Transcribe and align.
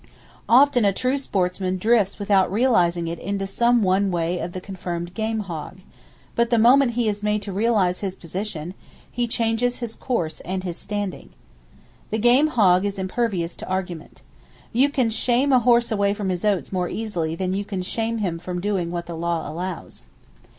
Often 0.49 0.83
a 0.83 0.93
true 0.93 1.19
sportsman 1.19 1.77
drifts 1.77 2.17
without 2.17 2.51
realizing 2.51 3.07
it 3.07 3.19
into 3.19 3.45
some 3.45 3.83
one 3.83 4.09
way 4.09 4.39
of 4.39 4.51
the 4.51 4.59
confirmed 4.59 5.13
game 5.13 5.41
hog; 5.41 5.81
but 6.35 6.49
the 6.49 6.57
moment 6.57 6.93
he 6.97 7.07
is 7.07 7.21
made 7.21 7.43
to 7.43 7.51
realize 7.53 7.99
his 7.99 8.15
position, 8.15 8.73
he 9.11 9.27
changes 9.27 9.77
his 9.77 9.93
course 9.93 10.39
and 10.39 10.63
his 10.63 10.75
standing. 10.75 11.29
The 12.09 12.17
game 12.17 12.47
hog 12.47 12.83
is 12.83 12.97
impervious 12.97 13.55
to 13.57 13.69
argument. 13.69 14.23
You 14.73 14.89
can 14.89 15.11
shame 15.11 15.53
a 15.53 15.59
horse 15.59 15.91
away 15.91 16.15
from 16.15 16.29
his 16.29 16.43
oats 16.43 16.71
more 16.73 16.89
easily 16.89 17.35
than 17.35 17.53
you 17.53 17.63
can 17.63 17.83
shame 17.83 18.17
him 18.17 18.39
from 18.39 18.59
doing 18.59 18.89
"what 18.89 19.05
the 19.05 19.15
Law 19.15 19.47
allows." 19.47 20.01